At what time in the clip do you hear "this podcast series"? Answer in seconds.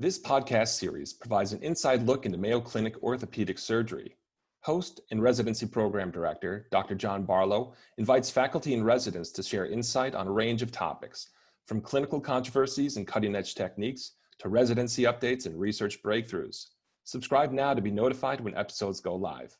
0.00-1.12